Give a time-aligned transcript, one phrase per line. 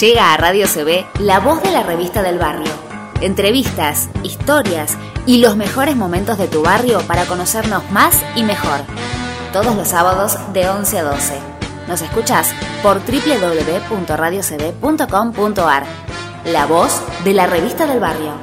[0.00, 2.70] Llega a Radio CB la voz de la revista del barrio.
[3.22, 8.80] Entrevistas, historias y los mejores momentos de tu barrio para conocernos más y mejor.
[9.54, 11.38] Todos los sábados de 11 a 12.
[11.88, 12.50] Nos escuchas
[12.82, 15.86] por www.radiocb.com.ar.
[16.44, 18.34] La voz de la revista del barrio.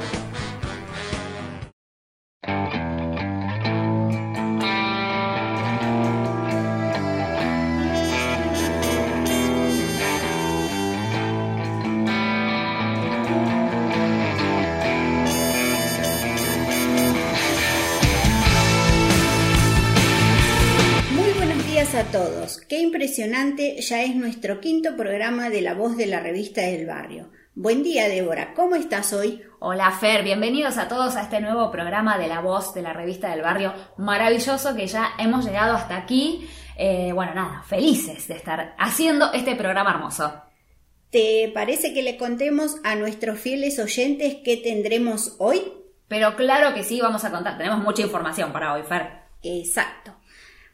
[23.24, 27.30] Impresionante, ya es nuestro quinto programa de La Voz de la Revista del Barrio.
[27.56, 29.42] Buen día, Débora, ¿cómo estás hoy?
[29.60, 33.30] Hola, Fer, bienvenidos a todos a este nuevo programa de La Voz de la Revista
[33.30, 33.74] del Barrio.
[33.98, 36.50] Maravilloso que ya hemos llegado hasta aquí.
[36.78, 40.42] Eh, bueno, nada, felices de estar haciendo este programa hermoso.
[41.10, 45.62] ¿Te parece que le contemos a nuestros fieles oyentes qué tendremos hoy?
[46.10, 47.58] Pero claro que sí, vamos a contar.
[47.58, 49.24] Tenemos mucha información para hoy, Fer.
[49.42, 50.14] Exacto.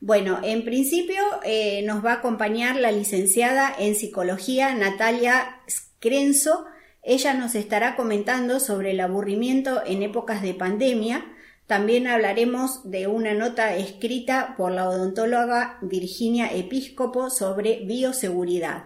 [0.01, 6.65] Bueno, en principio eh, nos va a acompañar la licenciada en psicología Natalia Screnzo.
[7.03, 11.25] Ella nos estará comentando sobre el aburrimiento en épocas de pandemia.
[11.67, 18.85] También hablaremos de una nota escrita por la odontóloga Virginia Episcopo sobre bioseguridad.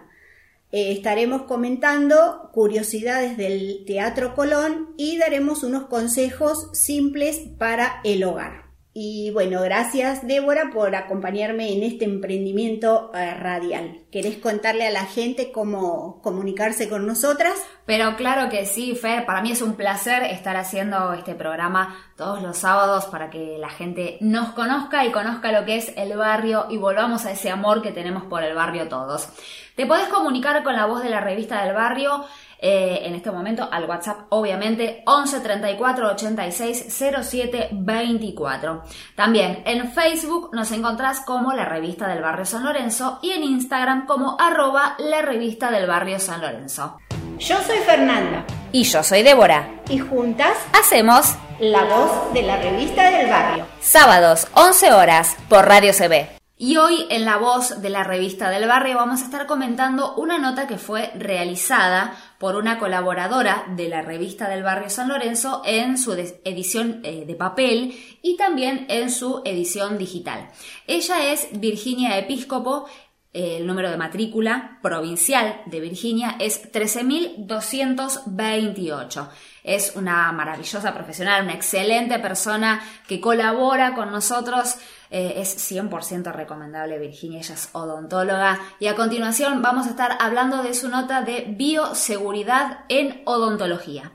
[0.72, 8.63] Eh, estaremos comentando curiosidades del Teatro Colón y daremos unos consejos simples para el hogar.
[8.96, 14.02] Y bueno, gracias Débora por acompañarme en este emprendimiento eh, radial.
[14.12, 17.54] ¿Querés contarle a la gente cómo comunicarse con nosotras?
[17.86, 22.40] Pero claro que sí, Fer, para mí es un placer estar haciendo este programa todos
[22.40, 26.66] los sábados para que la gente nos conozca y conozca lo que es el barrio
[26.70, 29.28] y volvamos a ese amor que tenemos por el barrio todos.
[29.74, 32.24] Te podés comunicar con la voz de la revista del barrio
[32.66, 36.86] eh, en este momento al WhatsApp, obviamente, 11 34 86
[37.22, 38.84] 07 24.
[39.14, 44.06] También en Facebook nos encontrás como la revista del barrio San Lorenzo y en Instagram
[44.06, 46.96] como arroba la revista del barrio San Lorenzo.
[47.38, 48.46] Yo soy Fernanda.
[48.72, 49.82] Y yo soy Débora.
[49.90, 53.66] Y juntas hacemos la voz de la revista del barrio.
[53.82, 56.44] Sábados, 11 horas, por Radio CB.
[56.56, 60.38] Y hoy en la voz de la revista del barrio vamos a estar comentando una
[60.38, 65.96] nota que fue realizada por una colaboradora de la revista del barrio San Lorenzo en
[65.96, 70.50] su edición eh, de papel y también en su edición digital.
[70.86, 72.84] Ella es Virginia Episcopo
[73.32, 79.28] el número de matrícula provincial de Virginia es 13.228.
[79.64, 84.76] Es una maravillosa profesional, una excelente persona que colabora con nosotros.
[85.10, 88.60] Eh, es 100% recomendable Virginia, ella es odontóloga.
[88.78, 94.12] Y a continuación vamos a estar hablando de su nota de bioseguridad en odontología.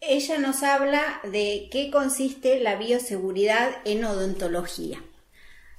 [0.00, 5.02] Ella nos habla de qué consiste la bioseguridad en odontología.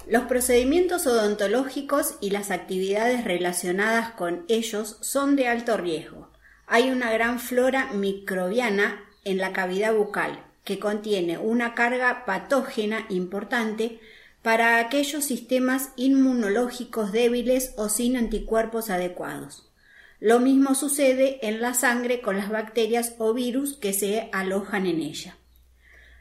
[0.06, 6.29] Los procedimientos odontológicos y las actividades relacionadas con ellos son de alto riesgo.
[6.72, 14.00] Hay una gran flora microbiana en la cavidad bucal que contiene una carga patógena importante
[14.44, 19.68] para aquellos sistemas inmunológicos débiles o sin anticuerpos adecuados.
[20.20, 25.02] Lo mismo sucede en la sangre con las bacterias o virus que se alojan en
[25.02, 25.38] ella.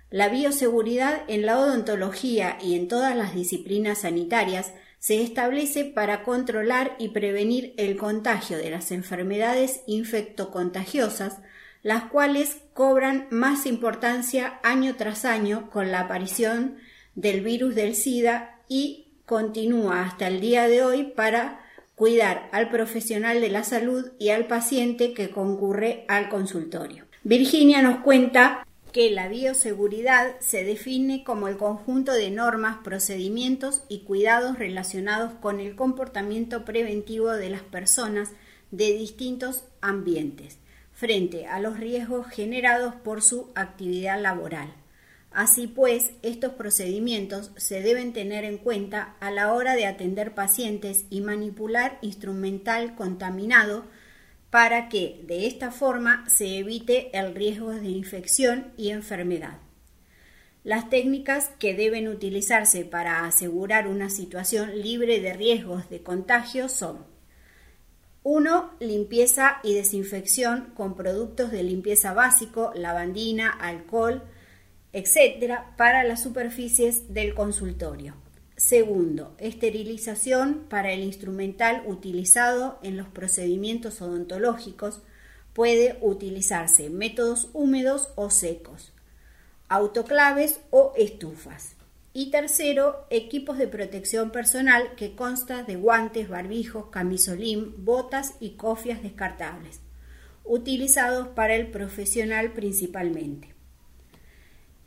[0.08, 6.96] La bioseguridad en la odontología y en todas las disciplinas sanitarias se establece para controlar
[6.98, 11.38] y prevenir el contagio de las enfermedades infectocontagiosas,
[11.82, 16.76] las cuales cobran más importancia año tras año con la aparición
[17.14, 21.60] del virus del SIDA y continúa hasta el día de hoy para
[21.94, 27.06] cuidar al profesional de la salud y al paciente que concurre al consultorio.
[27.24, 34.00] Virginia nos cuenta que la bioseguridad se define como el conjunto de normas, procedimientos y
[34.00, 38.30] cuidados relacionados con el comportamiento preventivo de las personas
[38.70, 40.58] de distintos ambientes
[40.92, 44.74] frente a los riesgos generados por su actividad laboral.
[45.30, 51.04] Así pues, estos procedimientos se deben tener en cuenta a la hora de atender pacientes
[51.10, 53.84] y manipular instrumental contaminado
[54.50, 59.58] para que de esta forma se evite el riesgo de infección y enfermedad.
[60.64, 67.06] Las técnicas que deben utilizarse para asegurar una situación libre de riesgos de contagio son
[68.22, 68.72] 1.
[68.80, 74.22] Limpieza y desinfección con productos de limpieza básico, lavandina, alcohol,
[74.92, 75.60] etc.
[75.76, 78.14] para las superficies del consultorio.
[78.58, 85.00] Segundo, esterilización para el instrumental utilizado en los procedimientos odontológicos.
[85.52, 88.92] Puede utilizarse métodos húmedos o secos,
[89.68, 91.76] autoclaves o estufas.
[92.12, 99.04] Y tercero, equipos de protección personal que consta de guantes, barbijos, camisolín, botas y cofias
[99.04, 99.82] descartables,
[100.42, 103.57] utilizados para el profesional principalmente.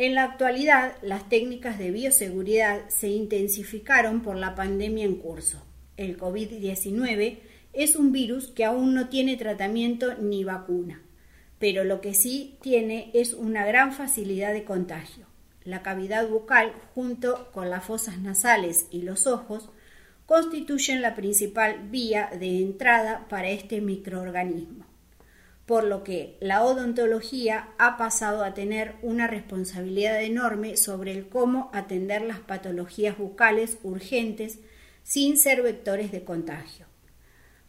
[0.02, 5.64] En la actualidad, las técnicas de bioseguridad se intensificaron por la pandemia en curso.
[5.96, 7.38] El COVID-19
[7.72, 11.04] es un virus que aún no tiene tratamiento ni vacuna,
[11.60, 15.28] pero lo que sí tiene es una gran facilidad de contagio.
[15.66, 19.70] La cavidad bucal, junto con las fosas nasales y los ojos,
[20.26, 24.91] constituyen la principal vía de entrada para este microorganismo
[25.72, 31.70] por lo que la odontología ha pasado a tener una responsabilidad enorme sobre el cómo
[31.72, 34.60] atender las patologías bucales urgentes
[35.04, 36.88] sin ser vectores de contagio.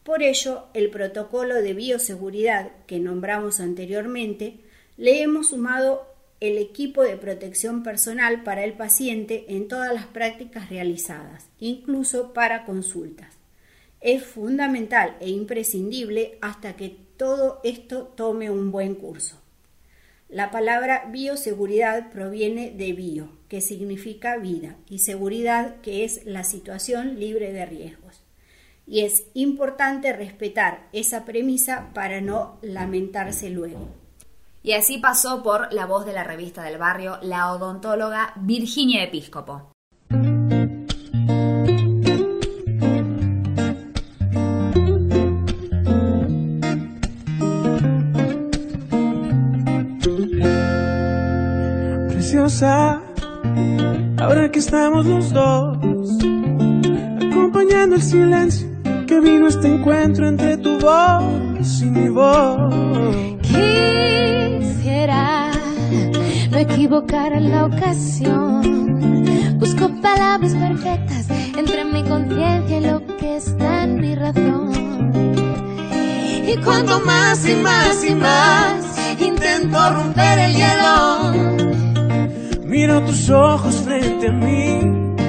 [0.02, 4.56] Por ello, el protocolo de bioseguridad que nombramos anteriormente,
[4.96, 6.05] le hemos sumado
[6.40, 12.64] el equipo de protección personal para el paciente en todas las prácticas realizadas, incluso para
[12.64, 13.32] consultas.
[14.00, 19.40] Es fundamental e imprescindible hasta que todo esto tome un buen curso.
[20.28, 27.20] La palabra bioseguridad proviene de bio, que significa vida, y seguridad, que es la situación
[27.20, 28.24] libre de riesgos.
[28.88, 33.86] Y es importante respetar esa premisa para no lamentarse luego.
[34.64, 39.71] Y así pasó por la voz de la revista del barrio la odontóloga Virginia Episcopo.
[52.60, 55.78] Ahora que estamos los dos,
[57.31, 58.69] acompañando el silencio
[59.06, 62.75] que vino este encuentro entre tu voz y mi voz.
[63.43, 65.50] Quisiera
[66.50, 73.84] no equivocar en la ocasión, busco palabras perfectas entre mi conciencia y lo que está
[73.84, 74.72] en mi razón.
[76.46, 78.84] Y cuanto más y más y más
[79.19, 81.62] intento romper el hielo
[82.72, 84.80] Miro tus ojos frente a mí,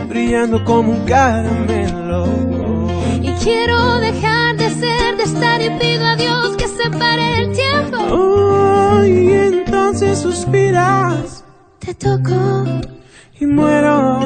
[0.08, 2.26] brillando como un caramelo.
[3.22, 7.98] Y quiero dejar de ser, de estar y pido a Dios que separe el tiempo.
[7.98, 11.44] Oh, y entonces suspiras.
[11.80, 12.64] Te toco.
[13.38, 14.22] Y muero.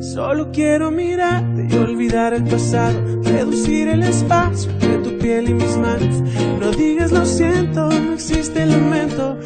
[0.00, 5.76] Solo quiero mirarte y olvidar el pasado, reducir el espacio entre tu piel y mis
[5.76, 6.22] manos.
[6.58, 9.36] No digas lo siento, no existe el lamento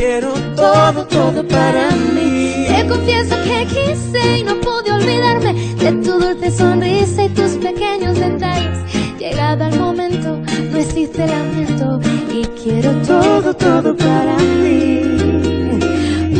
[0.00, 2.64] quiero todo, todo para mí.
[2.68, 8.18] Te confieso que quise y no pude olvidarme de tu dulce sonrisa y tus pequeños
[8.18, 8.78] detalles.
[9.18, 10.38] Llegado el momento,
[10.72, 12.00] no existe lamento
[12.32, 15.02] y quiero todo, todo para mí.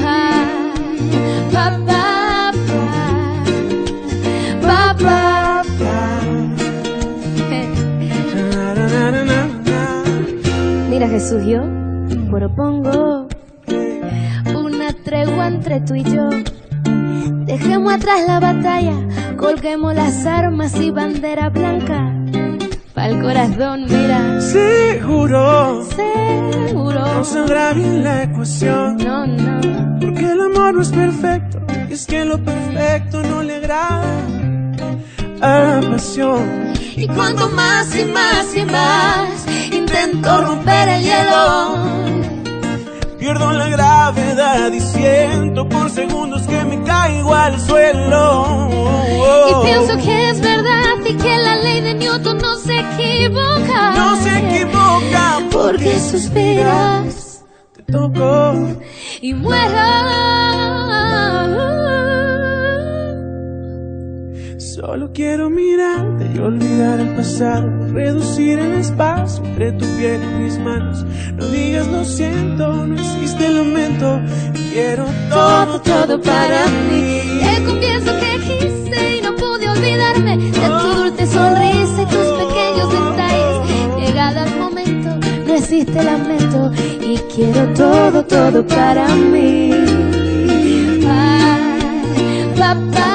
[0.02, 0.46] Pa,
[1.52, 2.52] pa, pa,
[5.78, 6.22] pa,
[10.88, 11.60] Mira Jesús, yo
[12.30, 13.29] propongo
[15.24, 16.30] tregua entre tú y yo.
[17.44, 18.94] Dejemos atrás la batalla,
[19.36, 22.14] colguemos las armas y bandera blanca.
[22.94, 24.40] Pa'l corazón, mira.
[24.40, 25.84] Seguro.
[25.84, 27.00] Seguro.
[27.00, 28.96] No saldrá bien la ecuación.
[28.98, 29.60] No, no.
[30.00, 31.58] Porque el amor no es perfecto.
[31.88, 34.02] Y es que lo perfecto no le agrada
[35.42, 36.72] a la pasión.
[36.96, 42.29] Y cuanto más y más y más intento romper el hielo
[43.20, 48.70] Pierdo la gravedad y siento por segundos que me caigo al suelo.
[49.50, 53.92] Y pienso que es verdad y que la ley de Newton no se equivoca.
[53.94, 57.44] No se equivoca porque suspiras.
[57.74, 58.54] Te toco
[59.20, 60.79] y muero.
[64.80, 70.58] Solo quiero mirarte y olvidar el pasado, reducir el espacio entre tu piel y mis
[70.58, 71.04] manos.
[71.34, 74.22] No digas lo siento, no existe el lamento.
[74.72, 77.20] Quiero todo, todo para mí.
[77.40, 82.90] Te confieso que quise y no pude olvidarme de tu dulce sonrisa y tus pequeños
[82.90, 84.08] detalles.
[84.08, 85.10] Llegado el momento,
[85.46, 86.72] no existe lamento
[87.02, 89.72] y quiero todo, todo para mí.
[91.04, 93.09] Pa, pa, para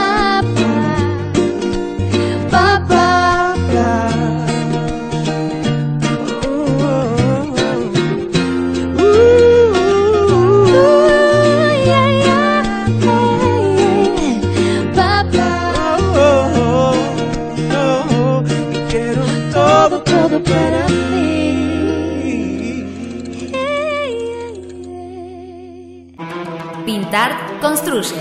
[27.16, 28.20] Pintar construye.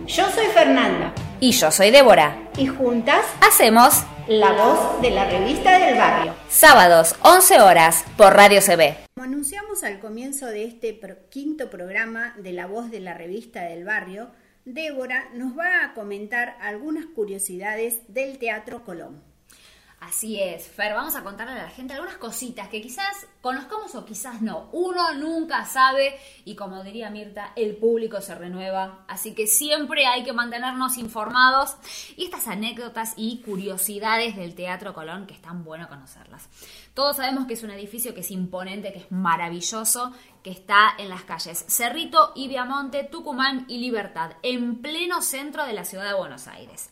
[0.07, 2.37] Yo soy Fernanda Y yo soy Débora.
[2.57, 6.33] y juntas Hacemos la voz de la revista del barrio.
[6.49, 8.95] sábados 11 horas por Radio CB.
[9.13, 13.63] Como anunciamos al comienzo de este pro- quinto programa de La Voz de la Revista
[13.63, 14.29] del Barrio,
[14.63, 19.21] Débora nos va a comentar algunas curiosidades del Teatro Colón.
[20.07, 24.05] Así es, Fer, vamos a contarle a la gente algunas cositas que quizás conozcamos o
[24.05, 24.69] quizás no.
[24.71, 30.23] Uno nunca sabe y como diría Mirta, el público se renueva, así que siempre hay
[30.23, 31.75] que mantenernos informados
[32.15, 36.49] y estas anécdotas y curiosidades del Teatro Colón que están bueno conocerlas.
[36.93, 41.09] Todos sabemos que es un edificio que es imponente, que es maravilloso, que está en
[41.09, 46.47] las calles Cerrito, Ibiamonte, Tucumán y Libertad, en pleno centro de la ciudad de Buenos
[46.47, 46.91] Aires.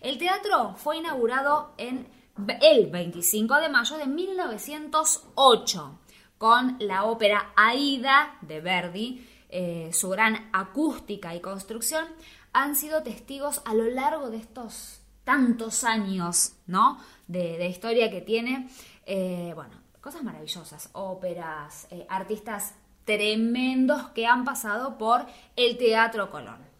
[0.00, 2.21] El teatro fue inaugurado en
[2.60, 5.98] el 25 de mayo de 1908
[6.38, 9.28] con la ópera Aida de Verdi.
[9.48, 12.06] Eh, su gran acústica y construcción
[12.52, 16.98] han sido testigos a lo largo de estos tantos años ¿no?
[17.28, 18.68] de, historia que tiene.
[19.06, 22.74] Eh, bueno, cosas maravillosas, óperas, eh, artistas
[23.04, 26.71] tremendos que han pasado por el Teatro Colón.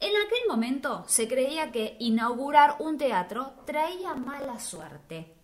[0.00, 5.36] En aquel momento se creía que inaugurar un teatro traía mala suerte.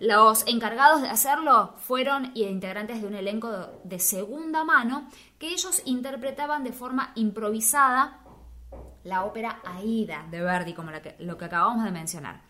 [0.00, 3.48] Los encargados de hacerlo fueron integrantes de un elenco
[3.84, 8.18] de segunda mano que ellos interpretaban de forma improvisada
[9.04, 10.90] la ópera Aida de Verdi, como
[11.20, 12.42] lo que acabamos de mencionar.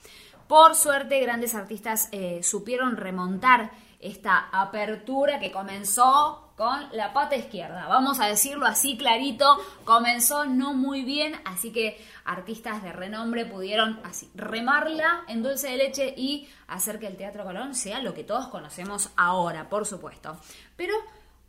[0.49, 7.87] Por suerte, grandes artistas eh, supieron remontar esta apertura que comenzó con la pata izquierda.
[7.89, 14.01] Vamos a decirlo así clarito, comenzó no muy bien, así que artistas de renombre pudieron
[14.05, 18.25] así remarla en dulce de leche y hacer que el Teatro Colón sea lo que
[18.25, 20.39] todos conocemos ahora, por supuesto.
[20.77, 20.95] Pero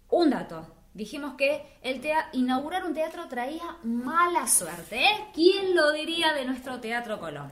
[0.09, 0.67] un dato.
[0.93, 2.01] Dijimos que el
[2.33, 5.03] inaugurar un teatro traía mala suerte.
[5.03, 5.27] ¿eh?
[5.33, 7.51] ¿Quién lo diría de nuestro Teatro Colón?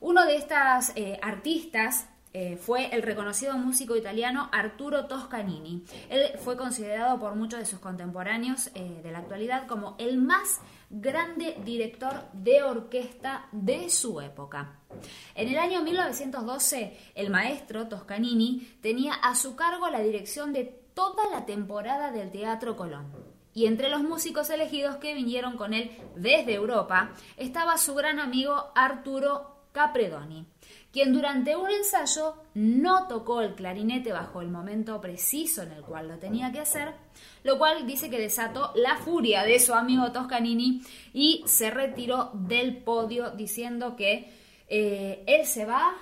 [0.00, 5.84] Uno de estas eh, artistas eh, fue el reconocido músico italiano Arturo Toscanini.
[6.08, 10.60] Él fue considerado por muchos de sus contemporáneos eh, de la actualidad como el más
[10.90, 14.78] grande director de orquesta de su época.
[15.34, 21.28] En el año 1912, el maestro Toscanini tenía a su cargo la dirección de toda
[21.30, 23.06] la temporada del Teatro Colón.
[23.54, 28.70] Y entre los músicos elegidos que vinieron con él desde Europa estaba su gran amigo
[28.74, 30.46] Arturo Capredoni,
[30.92, 36.08] quien durante un ensayo no tocó el clarinete bajo el momento preciso en el cual
[36.08, 36.94] lo tenía que hacer,
[37.44, 42.78] lo cual dice que desató la furia de su amigo Toscanini y se retiró del
[42.78, 44.32] podio diciendo que
[44.68, 45.94] eh, él se va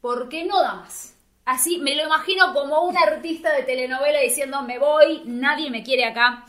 [0.00, 1.14] porque no da más.
[1.44, 6.04] Así me lo imagino como un artista de telenovela diciendo me voy, nadie me quiere
[6.04, 6.44] acá.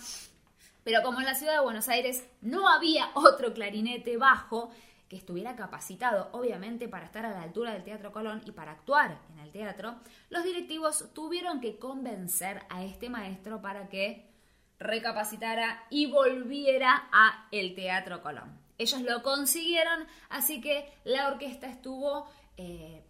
[0.84, 4.72] Pero como en la ciudad de Buenos Aires no había otro clarinete bajo
[5.10, 9.20] que estuviera capacitado, obviamente, para estar a la altura del Teatro Colón y para actuar
[9.34, 9.96] en el teatro,
[10.30, 14.30] los directivos tuvieron que convencer a este maestro para que
[14.78, 18.60] recapacitara y volviera a el Teatro Colón.
[18.78, 23.04] Ellos lo consiguieron, así que la orquesta estuvo eh,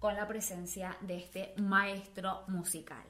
[0.00, 3.04] con la presencia de este maestro musical.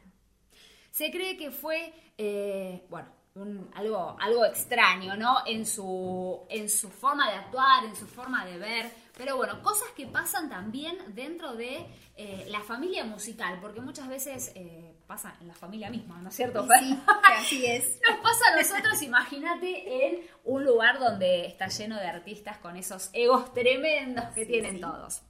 [0.91, 5.39] Se cree que fue, eh, bueno, un- algo, algo extraño, ¿no?
[5.47, 8.91] En su, en su forma de actuar, en su forma de ver.
[9.17, 14.53] Pero bueno, cosas que pasan también dentro de eh, la familia musical, porque muchas veces
[14.55, 16.67] eh, pasa en la familia misma, ¿no es cierto?
[16.79, 17.99] Sí, que así es.
[18.11, 23.09] Nos pasa a nosotros, imagínate, en un lugar donde está lleno de artistas con esos
[23.15, 25.23] egos tremendos que tienen todos.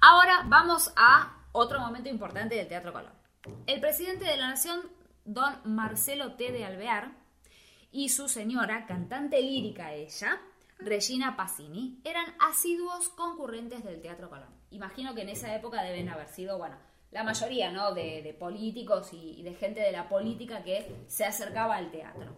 [0.00, 3.12] Ahora vamos a otro momento importante del Teatro Colón.
[3.66, 4.80] El presidente de la Nación,
[5.26, 6.52] don Marcelo T.
[6.52, 7.10] de Alvear,
[7.92, 10.40] y su señora, cantante lírica ella,
[10.78, 14.48] Regina Pacini, eran asiduos concurrentes del Teatro Colón.
[14.70, 16.76] Imagino que en esa época deben haber sido, bueno,
[17.10, 17.92] la mayoría, ¿no?
[17.92, 22.36] De, de políticos y, y de gente de la política que se acercaba al teatro.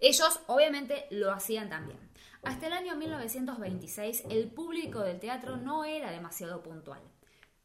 [0.00, 1.98] Ellos, obviamente, lo hacían también.
[2.42, 7.02] Hasta el año 1926, el público del teatro no era demasiado puntual.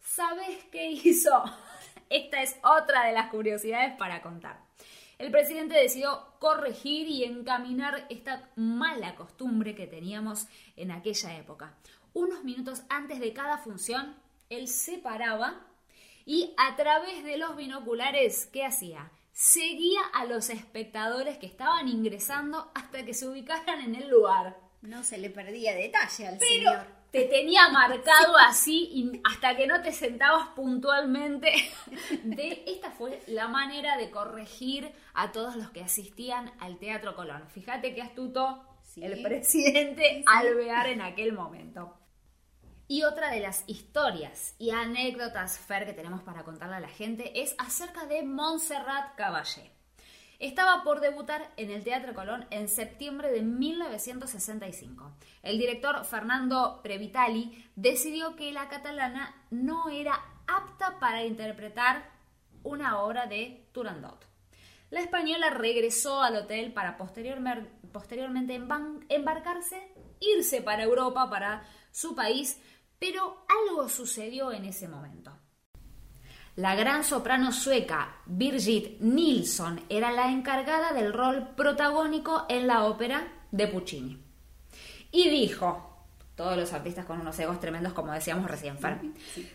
[0.02, 1.44] ¿Sabes qué hizo?
[2.10, 4.60] Esta es otra de las curiosidades para contar.
[5.18, 11.78] El presidente decidió corregir y encaminar esta mala costumbre que teníamos en aquella época.
[12.14, 14.16] Unos minutos antes de cada función,
[14.50, 15.66] él se paraba
[16.26, 19.12] y a través de los binoculares, ¿qué hacía?
[19.32, 24.58] Seguía a los espectadores que estaban ingresando hasta que se ubicaran en el lugar.
[24.82, 26.95] No se le perdía detalle al Pero señor.
[27.16, 31.50] Te tenía marcado así y hasta que no te sentabas puntualmente.
[32.24, 37.48] De, esta fue la manera de corregir a todos los que asistían al Teatro Colón.
[37.48, 39.02] Fíjate qué astuto Sí.
[39.04, 41.98] el presidente Alvear en aquel momento.
[42.88, 47.42] Y otra de las historias y anécdotas, Fer, que tenemos para contarle a la gente
[47.42, 49.72] es acerca de Montserrat Caballé.
[50.40, 55.16] Estaba por debutar en el Teatro Colón en septiembre de 1965.
[55.44, 62.10] El director Fernando Previtali decidió que la catalana no era apta para interpretar
[62.64, 64.28] una obra de Turandot.
[64.90, 68.56] La española regresó al hotel para posteriormente
[69.10, 72.62] embarcarse, irse para Europa, para su país,
[73.00, 75.32] pero algo sucedió en ese momento.
[76.56, 83.28] La gran soprano sueca Birgit Nilsson era la encargada del rol protagónico en la ópera
[83.52, 84.24] de Puccini.
[85.12, 88.78] Y dijo, todos los artistas con unos egos tremendos como decíamos recién,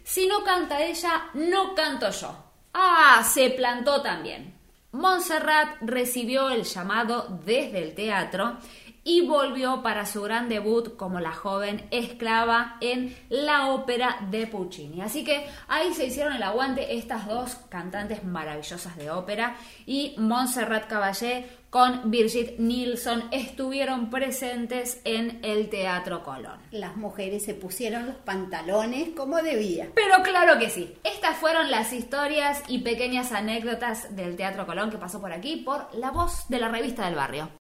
[0.05, 2.35] si no canta ella, no canto yo.
[2.75, 4.61] Ah, se plantó también.
[4.93, 8.59] Montserrat recibió el llamado desde el teatro
[9.05, 15.01] y volvió para su gran debut como la joven esclava en la ópera de Puccini.
[15.03, 20.87] Así que ahí se hicieron el aguante estas dos cantantes maravillosas de ópera y Montserrat
[20.87, 26.59] Caballé con Birgit Nilsson estuvieron presentes en el Teatro Colón.
[26.73, 29.89] Las mujeres se pusieron los pantalones como debía.
[29.95, 30.97] Pero claro que sí.
[31.05, 35.95] Estas fueron las historias y pequeñas anécdotas del Teatro Colón que pasó por aquí por
[35.95, 37.60] la voz de la revista del barrio.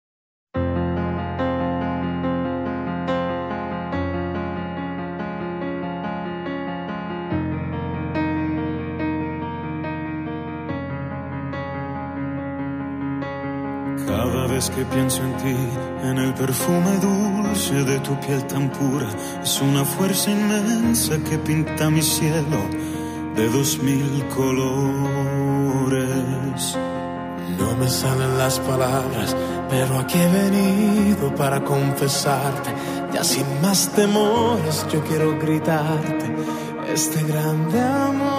[14.58, 15.56] Vez que pienso en ti,
[16.10, 19.08] en el perfume dulce de tu piel tan pura,
[19.44, 22.58] es una fuerza inmensa que pinta mi cielo
[23.36, 24.76] de dos mil colores.
[27.60, 29.36] No me salen las palabras,
[29.70, 32.72] pero aquí he venido para confesarte.
[33.14, 36.36] Ya sin más temores, yo quiero gritarte
[36.92, 38.37] este grande amor,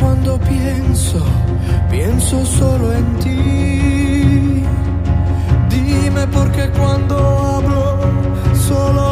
[0.00, 1.22] cuando pienso,
[1.90, 4.64] pienso solo en ti.
[5.70, 8.00] Dime por qué cuando hablo,
[8.66, 9.07] solo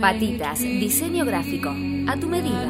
[0.00, 1.68] Patitas, diseño gráfico,
[2.08, 2.64] a tu medida.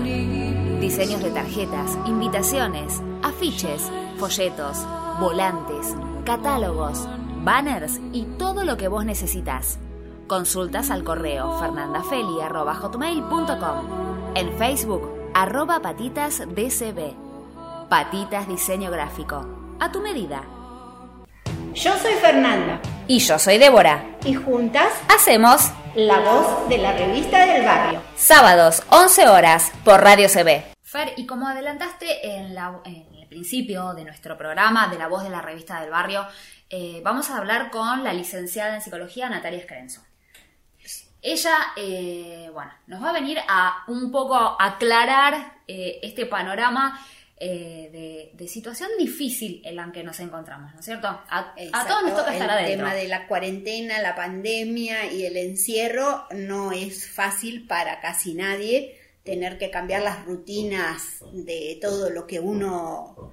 [0.81, 3.88] Diseños de tarjetas, invitaciones, afiches,
[4.19, 4.85] folletos,
[5.21, 7.07] volantes, catálogos,
[7.45, 9.79] banners y todo lo que vos necesitas.
[10.27, 14.35] Consultas al correo fernandafeli.com.
[14.35, 17.14] En Facebook, arroba patitasdcb.
[17.88, 19.47] Patitas Diseño Gráfico.
[19.79, 20.43] A tu medida.
[21.74, 24.04] Yo soy Fernanda Y yo soy Débora.
[24.24, 28.02] y juntas Hacemos la voz de la revista del barrio.
[28.16, 30.62] sábados 11 horas por Radio CB.
[30.83, 35.22] Fer, y como adelantaste en, la- en el principio de nuestro programa de La Voz
[35.22, 36.26] de la Revista del Barrio,
[36.68, 40.02] eh, vamos a hablar con la licenciada en psicología Natalia Escrenzo.
[41.22, 46.98] Ella, eh, bueno, nos va a venir a un poco aclarar eh, este panorama
[47.42, 51.09] eh, de, de situación difícil en la que nos encontramos, ¿no es cierto?
[51.09, 52.76] A, a todos nos toca estar el adentro.
[52.76, 58.98] tema de la cuarentena, la pandemia y el encierro no es fácil para casi nadie
[59.24, 63.33] tener que cambiar las rutinas de todo lo que uno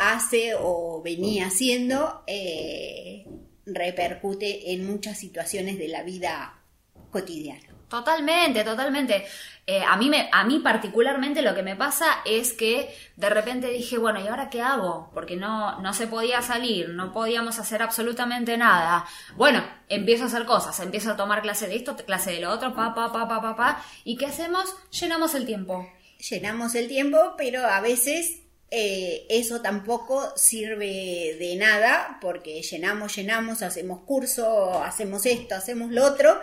[0.00, 3.26] hace o venía haciendo eh,
[3.64, 6.62] repercute en muchas situaciones de la vida
[7.10, 7.65] cotidiana.
[7.88, 9.26] Totalmente, totalmente.
[9.68, 13.68] Eh, a, mí me, a mí particularmente lo que me pasa es que de repente
[13.68, 15.10] dije, bueno, ¿y ahora qué hago?
[15.12, 19.06] Porque no, no se podía salir, no podíamos hacer absolutamente nada.
[19.36, 22.74] Bueno, empiezo a hacer cosas, empiezo a tomar clase de esto, clase de lo otro,
[22.74, 23.84] pa, pa, pa, pa, pa, pa.
[24.04, 24.64] ¿Y qué hacemos?
[24.90, 25.88] Llenamos el tiempo.
[26.18, 33.62] llenamos el tiempo, pero a veces eh, eso tampoco sirve de nada porque llenamos, llenamos,
[33.62, 36.40] hacemos curso, hacemos esto, hacemos lo otro,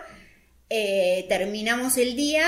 [0.75, 2.47] eh, terminamos el día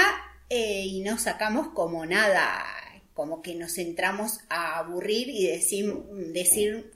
[0.49, 2.65] eh, y no sacamos como nada,
[3.13, 5.93] como que nos entramos a aburrir y decir,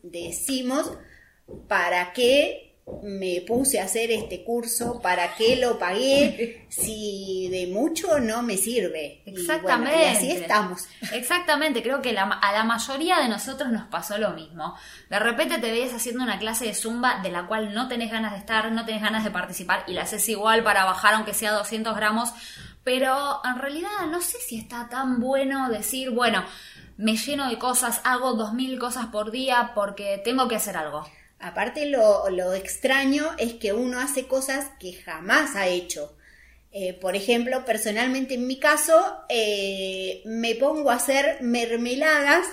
[0.01, 0.91] decimos,
[1.67, 2.68] ¿para qué
[3.03, 4.99] me puse a hacer este curso?
[5.01, 6.65] ¿Para qué lo pagué?
[6.69, 9.21] Si de mucho no me sirve.
[9.25, 10.01] Y bueno, Exactamente.
[10.03, 10.81] Y, así estamos.
[11.13, 14.75] Exactamente, creo que la- a la mayoría de nosotros nos pasó lo mismo.
[15.09, 18.33] De repente te veías haciendo una clase de zumba de la cual no tenés ganas
[18.33, 21.51] de estar, no tenés ganas de participar y la haces igual para bajar aunque sea
[21.53, 22.29] 200 gramos,
[22.83, 26.43] pero en realidad no sé si está tan bueno decir, bueno,
[26.97, 31.07] me lleno de cosas, hago 2000 cosas por día porque tengo que hacer algo.
[31.39, 36.15] Aparte lo, lo extraño es que uno hace cosas que jamás ha hecho.
[36.71, 42.45] Eh, por ejemplo, personalmente en mi caso, eh, me pongo a hacer mermeladas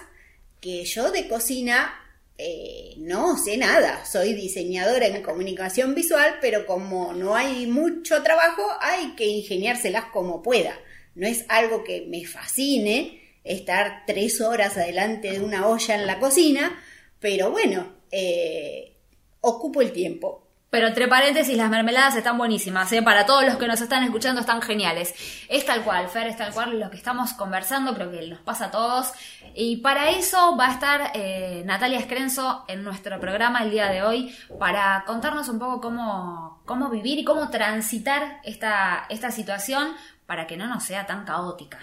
[0.60, 1.92] que yo de cocina
[2.38, 4.04] eh, no sé nada.
[4.04, 10.42] Soy diseñadora en comunicación visual, pero como no hay mucho trabajo, hay que ingeniárselas como
[10.42, 10.78] pueda.
[11.14, 16.18] No es algo que me fascine estar tres horas adelante de una olla en la
[16.18, 16.82] cocina,
[17.20, 18.96] pero bueno, eh,
[19.40, 20.46] ocupo el tiempo.
[20.68, 23.00] Pero entre paréntesis, las mermeladas están buenísimas, ¿eh?
[23.00, 25.14] para todos los que nos están escuchando están geniales.
[25.48, 28.66] Es tal cual, Fer, es tal cual lo que estamos conversando, creo que nos pasa
[28.66, 29.12] a todos.
[29.54, 34.02] Y para eso va a estar eh, Natalia Escrenzo en nuestro programa el día de
[34.02, 39.94] hoy para contarnos un poco cómo, cómo vivir y cómo transitar esta, esta situación
[40.26, 41.78] para que no nos sea tan caótica.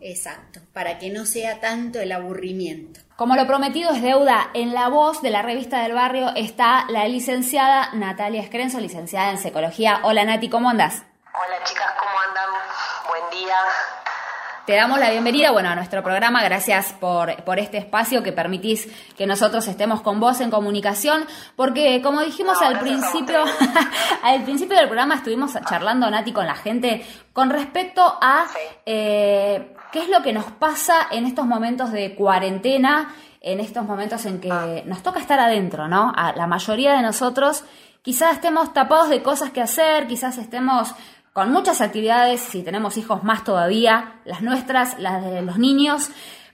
[0.00, 3.00] Exacto, para que no sea tanto el aburrimiento.
[3.16, 7.06] Como lo prometido es deuda, en la voz de la revista del barrio está la
[7.06, 10.00] licenciada Natalia Escrenzo, licenciada en psicología.
[10.02, 11.04] Hola Nati, ¿cómo andás?
[11.32, 12.44] Hola chicas, ¿cómo andan?
[13.08, 13.54] Buen día.
[14.66, 16.42] Te damos la bienvenida, bueno, a nuestro programa.
[16.42, 21.24] Gracias por, por este espacio que permitís que nosotros estemos con vos en comunicación,
[21.54, 23.44] porque como dijimos No, al principio,
[24.22, 28.58] al principio del programa estuvimos charlando Nati con la gente con respecto a Sí.
[28.86, 34.26] eh, qué es lo que nos pasa en estos momentos de cuarentena, en estos momentos
[34.26, 34.82] en que Ah.
[34.86, 36.12] nos toca estar adentro, ¿no?
[36.16, 37.62] A la mayoría de nosotros
[38.02, 40.92] quizás estemos tapados de cosas que hacer, quizás estemos
[41.32, 46.10] con muchas actividades, si tenemos hijos más todavía, las nuestras, las de los niños,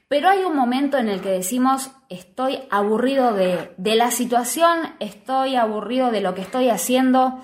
[0.07, 5.57] pero hay un momento en el que decimos, estoy aburrido de, de la situación, estoy
[5.57, 7.41] aburrido de lo que estoy haciendo.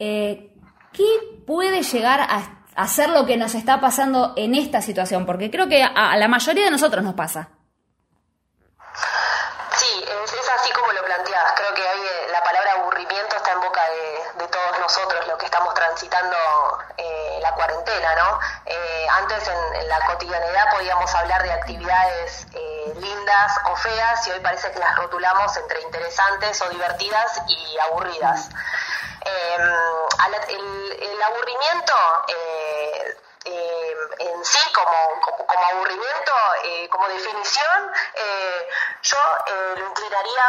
[0.00, 0.50] Eh,
[0.92, 1.04] ¿Qué
[1.46, 5.26] puede llegar a, a ser lo que nos está pasando en esta situación?
[5.26, 7.57] Porque creo que a, a la mayoría de nosotros nos pasa.
[14.88, 16.36] Nosotros, los que estamos transitando
[16.96, 18.40] eh, la cuarentena, ¿no?
[18.64, 24.40] Eh, antes en, la cotidianidad podíamos hablar de actividades eh, lindas o feas y hoy
[24.40, 28.48] parece que las rotulamos entre interesantes o divertidas y aburridas.
[29.28, 31.94] La- el, aburrimiento
[32.28, 36.32] eh, en sí, como, aburrimiento,
[36.90, 37.92] como definición,
[39.02, 39.18] yo
[39.76, 40.44] lo inclinaría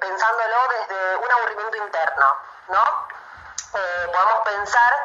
[0.00, 2.26] pensándolo desde un aburrimiento interno,
[2.68, 3.13] ¿no?
[3.72, 5.04] Podemos pensar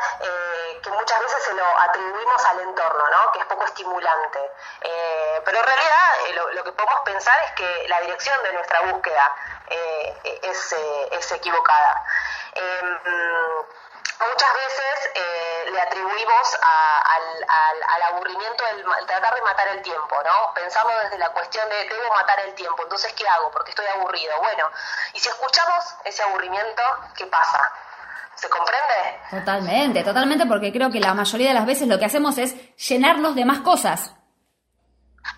[0.82, 3.32] que muchas veces se lo atribuimos al entorno, ¿no?
[3.32, 4.52] que es poco estimulante.
[5.44, 9.36] pero en realidad lo, que podemos pensar es que la dirección de nuestra búsqueda
[9.70, 10.76] es,
[11.12, 12.04] es, equivocada.
[12.54, 13.00] Em,
[14.28, 20.54] muchas veces eh, le atribuimos al, aburrimiento el, tratar de matar el tiempo, ¿no?
[20.54, 23.52] Pensamos desde la cuestión de debo matar el tiempo, entonces ¿qué hago?
[23.52, 24.38] Porque estoy aburrido.
[24.40, 24.70] Bueno,
[25.14, 26.84] y si escuchamos ese aburrimiento,
[27.16, 27.72] ¿qué pasa?
[28.40, 29.20] ¿Se comprende?
[29.30, 33.36] Totalmente, totalmente, porque creo que la mayoría de las veces lo que hacemos es llenarnos
[33.36, 34.14] de más cosas.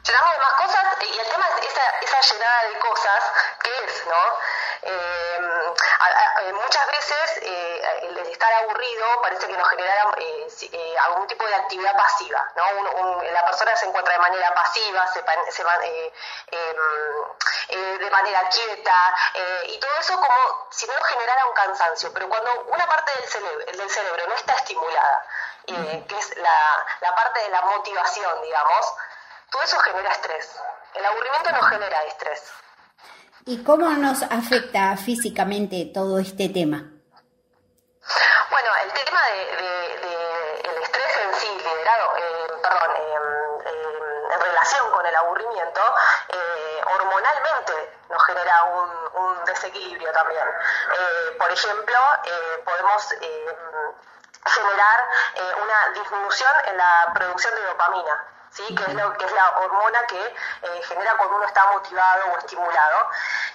[0.04, 3.24] Llenarnos de más cosas y el tema es esa, esa llenada de cosas,
[3.62, 4.40] ¿qué es, no?
[4.84, 5.22] Eh,
[6.54, 11.56] muchas veces eh, el estar aburrido parece que nos genera eh, eh, algún tipo de
[11.56, 13.22] actividad pasiva, ¿no?
[13.32, 15.64] la persona se encuentra de manera pasiva, se, se
[16.52, 19.16] em, de manera quieta
[19.68, 23.66] y todo eso como si no generara un cansancio, pero cuando una parte del cerebro,
[23.66, 25.26] del cerebro no está estimulada,
[25.66, 28.94] que es la, la parte de la motivación, digamos,
[29.52, 30.50] todo eso genera estrés.
[30.96, 32.52] El aburrimiento no genera estrés.
[33.46, 36.78] ¿Y cómo nos afecta físicamente todo este tema?
[38.50, 42.96] Bueno, el tema de, el estrés en sí, liderado, eh, perdón,
[44.32, 45.82] en relación con el aburrimiento,
[46.30, 48.92] eh, hormonalmente nos genera un,
[49.46, 50.48] desequilibrio también.
[50.48, 51.98] Eh, por ejemplo,
[52.64, 53.10] podemos
[54.46, 55.08] generar
[55.62, 58.26] una disminución en la producción de dopamina.
[58.52, 58.76] ¿Sí?
[58.76, 62.38] que, es lo, que es la hormona que eh, genera cuando uno está motivado o
[62.38, 63.08] estimulado.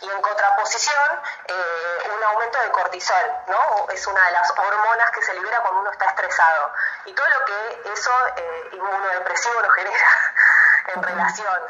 [0.02, 3.88] Y en contraposición, eh, un aumento de cortisol, ¿no?
[3.90, 6.72] es una de las hormonas que se libera cuando uno está estresado.
[7.06, 10.06] Y todo lo que eso eh, inmunodepresivo lo genera
[10.94, 11.60] en relación.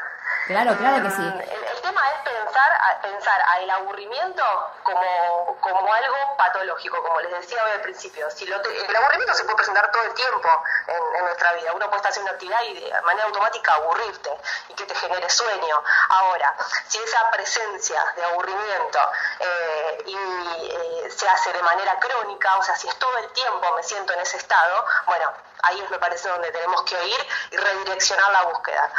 [0.47, 1.33] Claro, claro que sí.
[1.77, 4.43] El, tema es pensar, pensar al aburrimiento
[4.83, 8.29] como, como algo patológico, como les decía hoy al principio.
[8.31, 10.49] Si lo el aburrimiento se puede presentar todo el tiempo
[10.87, 11.73] en, nuestra vida.
[11.73, 14.31] Uno puede estar haciendo actividad y de manera automática aburrirte
[14.69, 15.83] y que te genere sueño.
[16.09, 16.55] Ahora,
[16.87, 18.99] si esa presencia de aburrimiento
[19.39, 23.71] eh, y, eh, se hace de manera crónica, o sea, si es todo el tiempo
[23.73, 25.31] me siento en ese estado, bueno,
[25.63, 28.91] ahí es me parece donde tenemos que ir y redireccionar la búsqueda.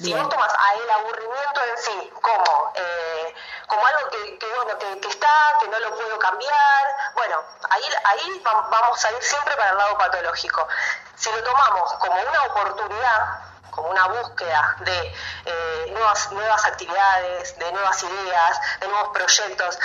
[0.00, 3.34] Si vos tomas a el aburrimiento en sí como, eh,
[3.66, 5.28] como algo que, bueno, que, está,
[5.60, 9.98] que no lo puedo cambiar, bueno, ahí, ahí vamos a ir siempre para el lado
[9.98, 10.68] patológico.
[11.16, 15.14] Si lo tomamos como una oportunidad, como una búsqueda de
[15.46, 19.78] eh, nuevas, nuevas actividades, de nuevas ideas, de nuevos proyectos,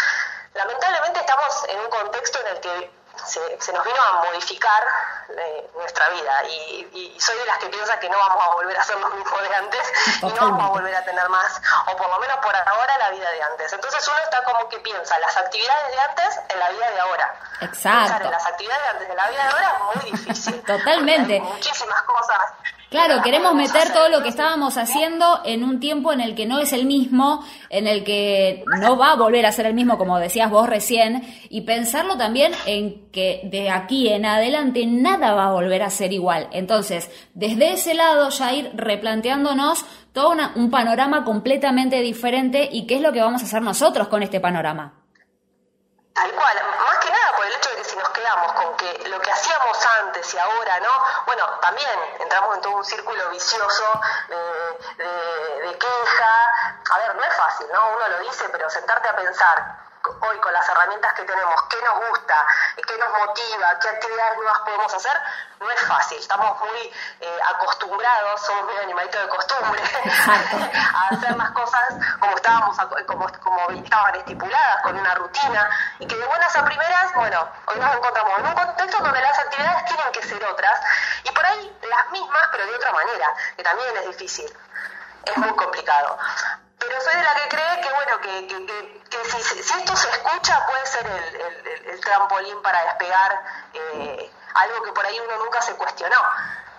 [0.54, 4.84] lamentablemente estamos en un contexto en el que se, nos vino a modificar
[5.30, 8.84] eh, nuestra vida y, soy de las que piensa que no vamos a volver a
[8.84, 12.10] ser los mismos de antes y no vamos a volver a tener más, o por
[12.10, 13.74] lo menos por ahora, la vida de antes.
[13.74, 17.36] Entonces uno está como que piensa las actividades de antes en la vida de ahora.
[17.62, 18.30] Exacto.
[18.30, 20.64] las actividades de antes en la vida de ahora es muy difícil.
[20.66, 21.40] Totalmente.
[21.42, 22.40] muchísimas cosas
[22.90, 26.58] Claro, queremos meter todo lo que estábamos haciendo en un tiempo en el que no
[26.58, 30.18] es el mismo, en el que no va a volver a ser el mismo, como
[30.18, 35.52] decías vos recién, y pensarlo también en que de aquí en adelante nada va a
[35.52, 36.48] volver a ser igual.
[36.52, 43.02] Entonces, desde ese lado ya ir replanteándonos todo un panorama completamente diferente y qué es
[43.02, 44.99] lo que vamos a hacer nosotros con este panorama.
[46.20, 49.08] Tal cual, más que nada por el hecho de que si nos quedamos con que
[49.08, 50.92] lo que hacíamos antes y ahora no,
[51.26, 55.06] bueno, también entramos en todo un círculo vicioso de,
[55.62, 56.52] de queja.
[56.92, 57.92] A ver, no es fácil, ¿no?
[57.96, 59.80] Uno lo dice, pero sentarte a pensar
[60.22, 62.36] hoy con las herramientas que tenemos, qué nos gusta,
[62.76, 65.22] qué nos motiva, qué actividades nuevas podemos hacer,
[65.60, 66.18] no es fácil.
[66.18, 69.82] Estamos muy eh, acostumbrados, somos muy animalitos de costumbre,
[70.96, 75.70] a hacer las cosas como estábamos, como, como estaban estipuladas, con una rutina,
[76.00, 79.40] y que de buenas a primeras, bueno, hoy nos encontramos en un contexto donde las
[79.40, 80.82] actividades tienen que ser otras,
[81.24, 84.52] y por ahí las mismas, pero de otra manera, que también es difícil.
[85.26, 86.18] Es muy complicado
[86.80, 90.86] pero soy de la que cree que bueno que, que, si, esto se escucha puede
[90.86, 96.18] ser el, trampolín para despegar eh, algo que por ahí uno nunca se cuestionó.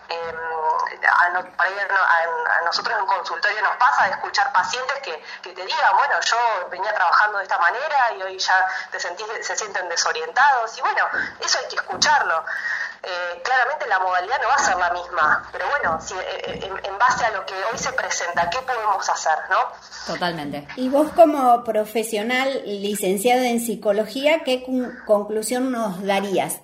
[0.09, 0.35] Eh,
[1.07, 1.29] a,
[2.65, 6.93] nosotros en consultorio nos pasa de escuchar pacientes que, que, te digan, bueno, yo venía
[6.93, 11.09] trabajando de esta manera y hoy ya te sentís, se sienten desorientados y bueno,
[11.41, 12.45] eso hay que escucharlo.
[13.03, 16.71] Eh, claramente la modalidad no va a ser la misma, pero bueno, si, eh, eh,
[16.85, 19.33] en, base a lo que hoy se presenta, ¿qué podemos hacer?
[19.49, 19.57] ¿no?
[20.07, 20.69] Totalmente.
[20.77, 24.65] Y vos como profesional licenciado en psicología, ¿qué
[25.07, 26.61] conclusión nos darías?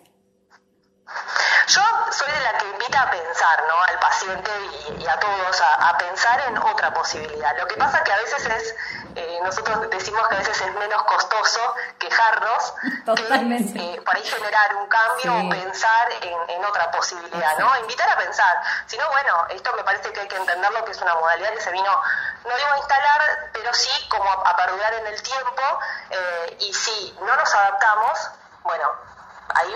[1.68, 3.82] Yo soy de la que invita a pensar ¿no?
[3.82, 4.50] al paciente
[4.98, 7.56] y, a todos a, pensar en otra posibilidad.
[7.58, 8.74] Lo que pasa que a veces es,
[9.14, 12.74] eh, nosotros decimos que a veces es menos costoso quejarnos
[13.14, 17.76] que eh, para ahí generar un cambio o pensar en, otra posibilidad, ¿no?
[17.78, 18.62] Invitar a pensar.
[18.86, 21.60] Si no, bueno, esto me parece que hay que entenderlo que es una modalidad que
[21.60, 22.02] se vino,
[22.44, 25.62] no digo a instalar, pero sí como a, perdurar en el tiempo
[26.10, 28.30] eh, y si no nos adaptamos,
[28.64, 28.90] bueno,
[29.54, 29.74] ahí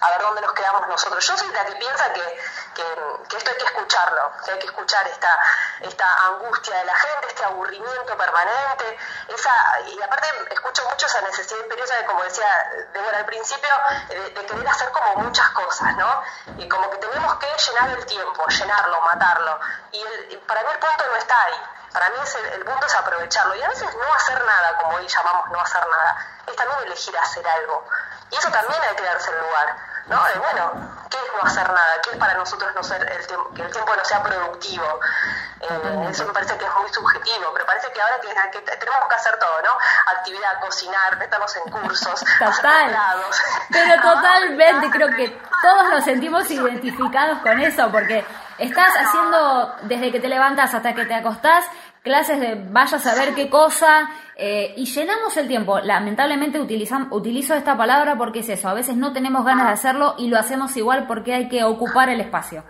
[0.00, 1.26] a ver dónde nos quedamos nosotros.
[1.26, 2.40] Yo soy la que piensa que,
[2.74, 5.38] que, esto hay que escucharlo, que hay que escuchar esta,
[5.80, 11.60] esta angustia de la gente, este aburrimiento permanente, esa, y aparte escucho mucho esa necesidad
[11.60, 12.46] imperiosa de, como decía
[12.92, 13.70] Débora al principio,
[14.08, 16.22] de, querer hacer como muchas cosas, ¿no?
[16.58, 19.60] Y como que tenemos que llenar el tiempo, llenarlo, matarlo.
[19.92, 21.62] Y, el, para mí el punto no está ahí.
[21.92, 25.06] Para mí es el, punto es aprovecharlo y a veces no hacer nada, como hoy
[25.06, 27.86] llamamos no hacer nada, es también elegir hacer algo.
[28.34, 29.76] Y eso también hay que darse el lugar.
[30.06, 30.18] ¿no?
[30.38, 32.00] bueno, ¿qué es no hacer nada?
[32.02, 35.00] ¿Qué es para nosotros no ser el que el tiempo no sea productivo?
[35.60, 39.14] Eh, eso me parece que es muy subjetivo, pero parece que ahora que, tenemos que
[39.14, 39.70] hacer todo, ¿no?
[40.18, 42.96] Actividad, cocinar, meternos en cursos, Total.
[43.70, 48.26] Pero totalmente, creo que todos nos sentimos identificados con eso, porque
[48.58, 51.64] estás haciendo desde que te levantas hasta que te acostás
[52.04, 55.80] clases de vaya a saber qué cosa, eh, y llenamos el tiempo.
[55.80, 60.14] Lamentablemente utilizan, utilizo esta palabra porque es eso, a veces no tenemos ganas de hacerlo
[60.18, 62.62] y lo hacemos igual porque hay que ocupar el espacio.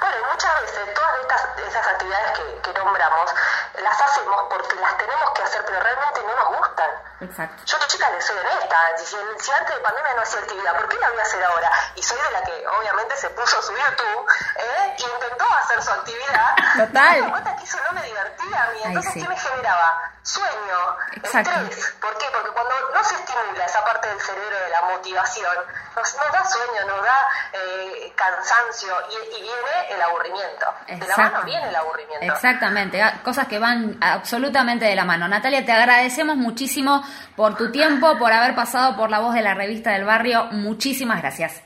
[0.00, 3.34] Bueno, muchas veces todas estas, esas actividades que, que nombramos
[3.82, 6.90] las hacemos porque las tenemos que hacer, pero realmente no nos gustan.
[7.20, 7.62] Exacto.
[7.64, 8.76] Yo, chica, le soy honesta.
[8.98, 11.70] Si, si, antes de pandemia no hacía actividad, ¿por qué la voy a hacer ahora?
[11.94, 14.26] Y soy de la que, obviamente, se puso su YouTube
[14.56, 14.96] ¿eh?
[14.98, 16.56] y intentó hacer su actividad.
[16.76, 17.18] Total.
[17.18, 18.78] Y me cuenta que eso no me divertía a mí.
[18.84, 20.12] Entonces, ¿qué me generaba?
[20.22, 21.50] Sueño, Exacto.
[21.50, 21.94] estrés.
[22.00, 22.26] ¿Por qué?
[22.32, 25.56] Porque cuando no se estimula esa parte del cerebro de la motivación,
[25.94, 27.18] nos, nos da sueño, nos da
[27.52, 30.66] eh, cansancio y, y, viene el aburrimiento.
[30.88, 32.26] De la mano viene el aburrimiento.
[32.26, 33.00] Exactamente.
[33.22, 35.28] Cosas que van absolutamente de la mano.
[35.28, 37.05] Natalia, te agradecemos muchísimo
[37.36, 40.44] por tu tiempo, por haber pasado por la voz de la revista del barrio.
[40.52, 41.62] Muchísimas gracias.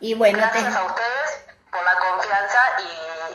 [0.00, 2.58] Y bueno, gracias a ustedes por la confianza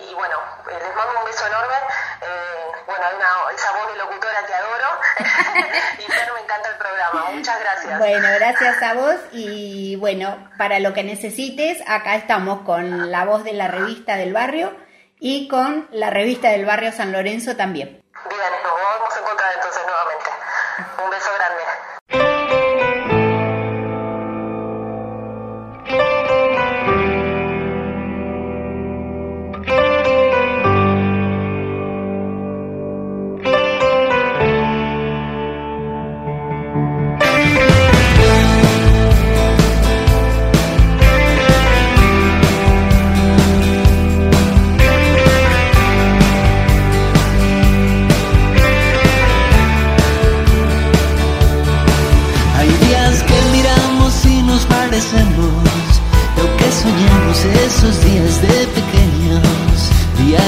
[0.10, 0.36] y, bueno,
[0.70, 1.76] eh, les mando un beso enorme.
[2.22, 4.88] Eh, bueno, hay una, esa voz de locutora que adoro
[6.00, 7.32] y pero me encanta el programa.
[7.32, 8.00] Muchas gracias.
[8.00, 13.44] Bueno, gracias a vos y bueno, para lo que necesites, acá estamos con la voz
[13.44, 14.76] de la revista del barrio
[15.20, 18.04] y con la revista del barrio San Lorenzo también.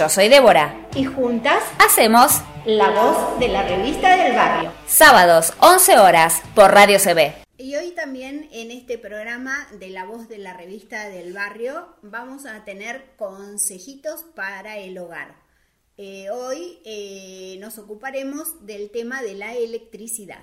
[0.00, 0.88] yo soy Débora.
[0.96, 4.72] y juntas Hacemos la voz de la revista del barrio.
[4.86, 7.34] sábados 11 horas por Radio CB.
[7.58, 12.46] Y hoy también en este programa de la voz de la revista del barrio vamos
[12.46, 15.36] a tener consejitos para el hogar.
[15.98, 20.40] Eh, hoy eh, nos ocuparemos del tema de la electricidad.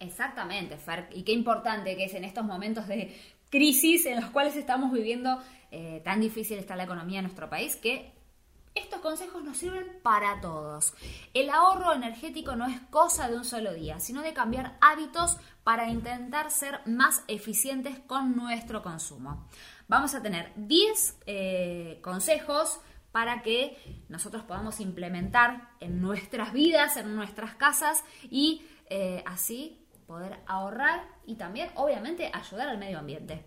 [0.00, 1.06] Exactamente, Fer.
[1.12, 3.16] Y qué importante que es en estos momentos de
[3.50, 5.38] crisis en los cuales estamos viviendo,
[5.70, 8.18] eh, tan difícil está la economía en nuestro país, que
[8.74, 10.94] estos consejos nos sirven para todos.
[11.34, 15.88] El ahorro energético no es cosa de un solo día, sino de cambiar hábitos para
[15.88, 19.48] intentar ser más eficientes con nuestro consumo.
[19.88, 22.80] Vamos a tener 10 eh, consejos
[23.12, 23.76] para que
[24.08, 31.36] nosotros podamos implementar en nuestras vidas, en nuestras casas y eh, así poder ahorrar y
[31.36, 33.44] también, obviamente, ayudar al medio ambiente.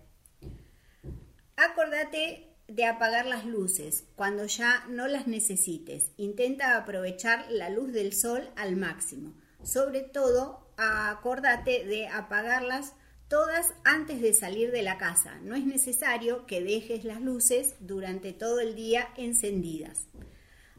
[1.56, 6.12] Acordate de apagar las luces cuando ya no las necesites.
[6.18, 9.34] Intenta aprovechar la luz del sol al máximo.
[9.62, 12.94] Sobre todo, acordate de apagarlas
[13.28, 15.40] todas antes de salir de la casa.
[15.44, 20.08] No es necesario que dejes las luces durante todo el día encendidas.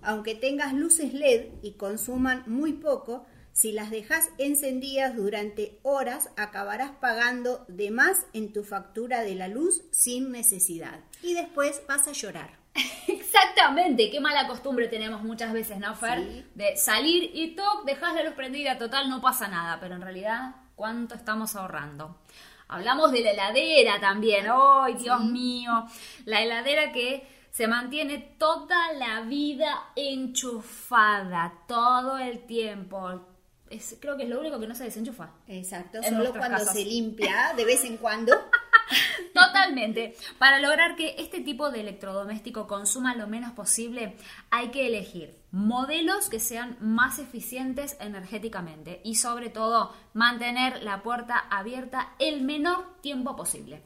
[0.02, 3.24] Aunque tengas luces LED y consuman muy poco,
[3.54, 9.46] si las dejas encendidas durante horas acabarás pagando de más en tu factura de la
[9.46, 11.00] luz sin necesidad.
[11.22, 12.58] Y después vas a llorar.
[13.06, 16.18] Exactamente, qué mala costumbre tenemos muchas veces, ¿no, Fer?
[16.18, 16.46] Sí.
[16.56, 20.56] De salir y toc, dejas la luz prendida, total, no pasa nada, pero en realidad,
[20.74, 22.18] ¿cuánto estamos ahorrando?
[22.66, 25.86] Hablamos de la heladera también, ¡ay, Dios mío!
[26.24, 33.33] La heladera que se mantiene toda la vida enchufada, todo el tiempo.
[33.74, 35.30] Es, creo que es lo único que no se desenchufa.
[35.48, 38.32] Exacto, En solo cuando se limpia de vez en cuando.
[39.34, 40.14] Totalmente.
[40.38, 44.16] Para lograr que este tipo de electrodoméstico consuma lo menos posible,
[44.50, 51.38] hay que elegir modelos que sean más eficientes energéticamente y sobre todo mantener la puerta
[51.38, 53.82] abierta el menor tiempo posible.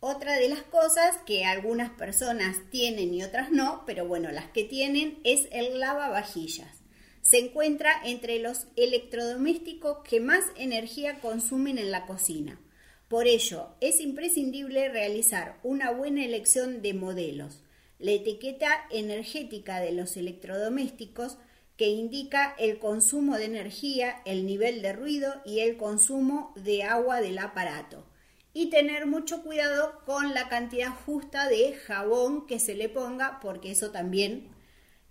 [0.00, 4.64] Otra de las cosas que algunas personas tienen y otras no, pero bueno, las que
[4.64, 6.79] tienen es el lavavajillas.
[7.22, 12.60] Se encuentra entre los electrodomésticos que más energía consumen en la cocina.
[13.08, 17.62] Por ello, es imprescindible realizar una buena elección de modelos.
[17.98, 21.36] La etiqueta energética de los electrodomésticos
[21.76, 27.20] que indica el consumo de energía, el nivel de ruido y el consumo de agua
[27.20, 28.06] del aparato.
[28.52, 33.70] Y tener mucho cuidado con la cantidad justa de jabón que se le ponga, porque
[33.70, 34.50] eso también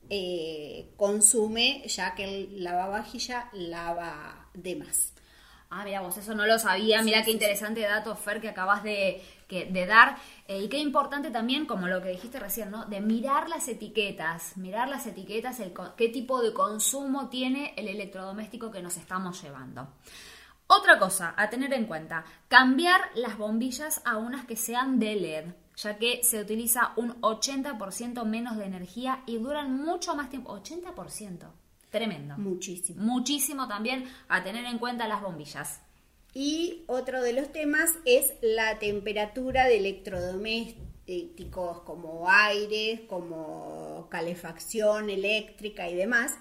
[0.09, 5.13] eh, consume, ya que el lavavajilla lava de más.
[5.71, 7.03] Ah, mira vos, eso no lo sabía.
[7.03, 10.17] Mira qué interesante dato, Fer, que acabas de, que- de dar.
[10.47, 12.85] Eh, y qué importante también, como lo que dijiste recién, ¿no?
[12.85, 14.57] De mirar las etiquetas.
[14.57, 19.89] Mirar las etiquetas, el, qué tipo de consumo tiene el electrodoméstico que nos estamos llevando.
[20.67, 25.45] Otra cosa a tener en cuenta, cambiar las bombillas a unas que sean de LED,
[25.81, 30.53] ya que se utiliza un 80% menos de energía y duran mucho más tiempo.
[30.53, 31.49] 80%.
[31.89, 32.35] Tremendo.
[32.37, 33.01] Muchísimo.
[33.01, 35.79] Muchísimo también a tener en cuenta las bombillas.
[36.33, 45.89] Y otro de los temas es la temperatura de electrodomésticos como aire, como calefacción eléctrica
[45.89, 46.35] y demás.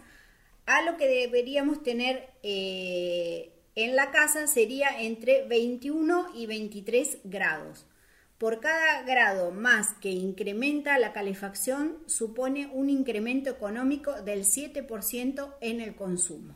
[0.66, 7.86] A lo que deberíamos tener eh, en la casa sería entre 21 y 23 grados.
[8.39, 15.80] Por cada grado más que incrementa la calefacción supone un incremento económico del 7% en
[15.80, 16.55] el consumo.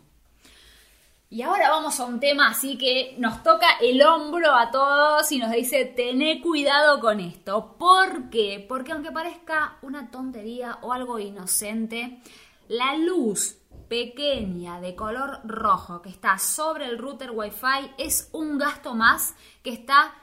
[1.29, 5.39] Y ahora vamos a un tema así que nos toca el hombro a todos y
[5.39, 7.75] nos dice, tené cuidado con esto.
[7.79, 8.65] ¿Por qué?
[8.69, 12.21] Porque aunque parezca una tontería o algo inocente,
[12.69, 13.57] la luz
[13.89, 19.73] pequeña de color rojo que está sobre el router Wi-Fi es un gasto más que
[19.73, 20.15] está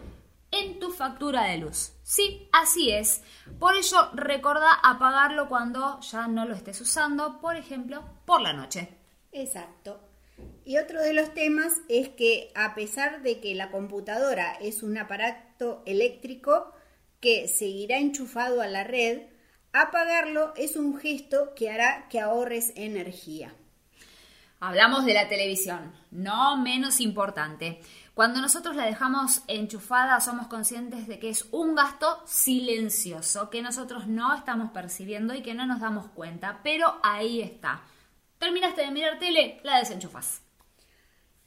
[0.51, 1.93] en tu factura de luz.
[2.03, 3.21] Sí, así es.
[3.59, 8.89] Por ello, recordá apagarlo cuando ya no lo estés usando, por ejemplo, por la noche.
[9.31, 9.99] Exacto.
[10.65, 14.97] Y otro de los temas es que a pesar de que la computadora es un
[14.97, 16.73] aparato eléctrico
[17.19, 19.23] que seguirá enchufado a la red,
[19.73, 23.53] apagarlo es un gesto que hará que ahorres energía.
[24.61, 27.81] Hablamos de la televisión, no menos importante.
[28.19, 34.07] Cuando nosotros la dejamos enchufada, somos conscientes de que es un gasto silencioso que nosotros
[34.07, 37.81] no estamos percibiendo y que no nos damos cuenta, pero ahí está.
[38.37, 40.41] Terminaste de mirar tele, la desenchufas.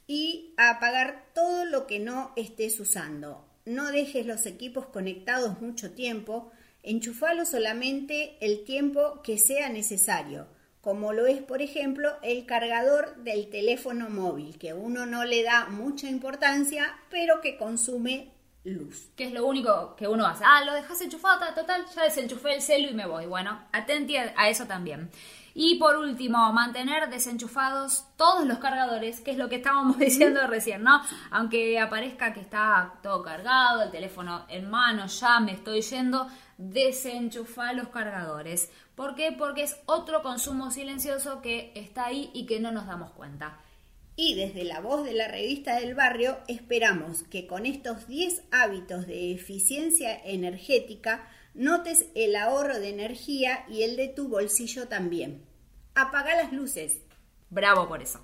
[0.07, 3.45] Y apagar todo lo que no estés usando.
[3.65, 6.51] No dejes los equipos conectados mucho tiempo.
[6.81, 10.47] Enchufalo solamente el tiempo que sea necesario,
[10.83, 15.67] como lo es, por ejemplo, el cargador del teléfono móvil, que uno no le da
[15.67, 18.33] mucha importancia, pero que consume
[18.65, 19.07] luz.
[19.15, 20.43] Que es lo único que uno hace.
[20.45, 23.27] Ah, lo dejas enchufado, total, ya desenchufé el celu y me voy.
[23.27, 25.09] Bueno, atenti a eso también.
[25.55, 30.83] Y por último, mantener desenchufados todos los cargadores, que es lo que estábamos diciendo recién,
[30.83, 31.01] ¿no?
[31.29, 36.27] Aunque aparezca que está todo cargado, el teléfono en mano, ya me estoy yendo,
[36.57, 38.71] desenchufar los cargadores.
[38.95, 39.31] ¿Por qué?
[39.31, 43.59] Porque es otro consumo silencioso que está ahí y que no nos damos cuenta.
[44.15, 49.07] Y desde la voz de la revista del barrio esperamos que con estos 10 hábitos
[49.07, 55.45] de eficiencia energética notes el ahorro de energía y el de tu bolsillo también.
[55.95, 56.99] Apaga las luces.
[57.49, 58.19] Bravo por eso.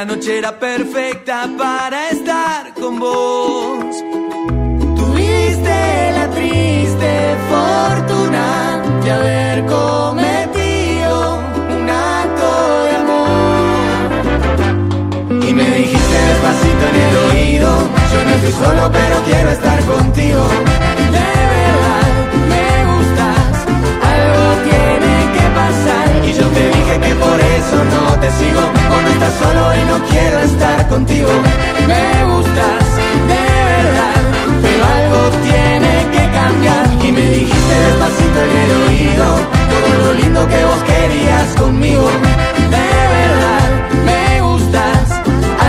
[0.00, 3.94] La noche era perfecta para estar con vos.
[4.96, 11.42] Tuviste la triste fortuna de haber cometido
[11.76, 12.50] un acto
[12.86, 14.08] de amor.
[15.46, 17.70] Y me dijiste despacito en el oído,
[18.12, 20.69] yo no estoy solo pero quiero estar contigo.
[28.30, 31.28] Te sigo, o no estás solo y no quiero estar contigo.
[31.86, 32.84] Me gustas,
[33.30, 34.20] de verdad,
[34.62, 36.84] pero algo tiene que cambiar.
[37.06, 39.26] Y me dijiste despacito en el oído,
[39.72, 42.06] todo lo lindo que vos querías conmigo.
[42.74, 43.68] De verdad,
[44.08, 45.04] me gustas,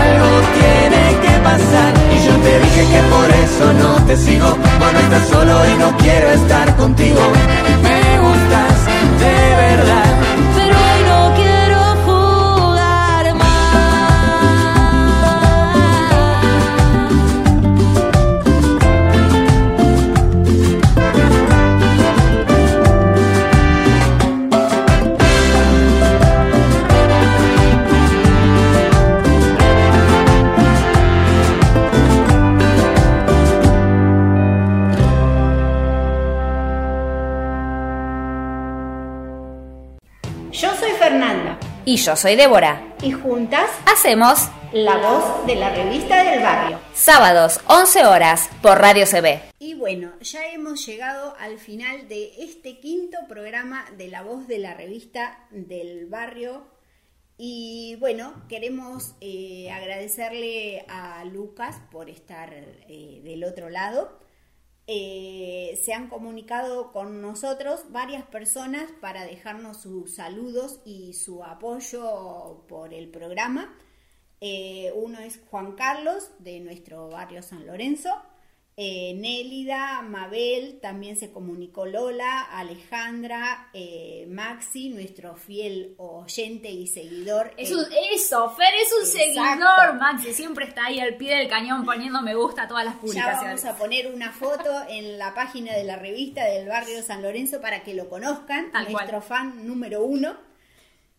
[0.04, 1.92] algo tiene que pasar.
[2.14, 5.96] Y yo te dije que por eso no te sigo, bueno, estás solo y no
[5.98, 7.22] quiero estar contigo.
[7.82, 8.76] Me gustas,
[9.20, 10.11] de verdad.
[41.92, 42.94] Y yo soy Débora.
[43.02, 46.80] y juntas Hacemos la voz de la revista del barrio.
[46.94, 49.42] sábados 11 horas por Radio CB.
[49.58, 54.56] Y bueno, ya hemos llegado al final de este quinto programa de La Voz de
[54.56, 56.66] la Revista del Barrio.
[57.36, 64.18] Y bueno, queremos eh, agradecerle a Lucas por estar eh, del otro lado.
[64.86, 72.64] Eh, se han comunicado con nosotros varias personas para dejarnos sus saludos y su apoyo
[72.68, 73.76] por el programa.
[74.40, 78.10] Eh, uno es Juan Carlos, de nuestro barrio San Lorenzo.
[78.74, 87.52] Eh, Nélida, Mabel, también se comunicó Lola, Alejandra, eh, Maxi, nuestro fiel oyente y seguidor.
[87.58, 89.42] Es Eh, un, eso, Fer es un Exacto.
[89.66, 90.32] seguidor, Maxi.
[90.32, 93.62] Siempre está ahí al pie del cañón poniendo me gusta a todas las Ya publicaciones.
[93.62, 97.60] vamos a poner una foto en la página de la revista del barrio San Lorenzo
[97.60, 98.92] para que lo conozcan, Tal cual.
[98.92, 100.34] nuestro fan número uno.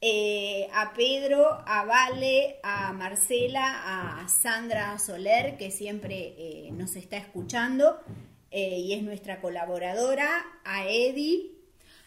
[0.06, 7.16] Eh, a Pedro, a Vale, a Marcela, a Sandra Soler, que siempre eh, nos está
[7.16, 8.02] escuchando
[8.52, 11.52] eh, y es nuestra colaboradora, a Eddie.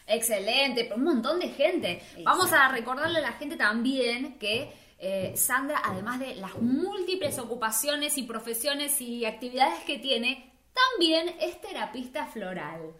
[0.05, 2.03] Excelente, un montón de gente.
[2.23, 8.19] Vamos a recordarle a la gente también que eh, Sandra, además de las múltiples ocupaciones
[8.19, 12.93] y profesiones y actividades que tiene, también es terapista floral.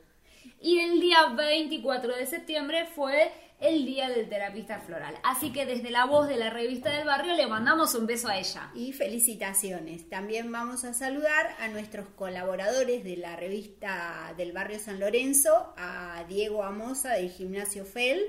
[0.60, 5.16] Y el día 24 de septiembre fue el día del terapista floral.
[5.24, 8.38] Así que desde la voz de la revista del barrio le mandamos un beso a
[8.38, 8.72] ella.
[8.76, 10.08] Y felicitaciones.
[10.10, 16.24] También vamos a saludar a nuestros colaboradores de la revista del barrio San Lorenzo, a
[16.28, 18.24] Diego Amosa del gimnasio FEL,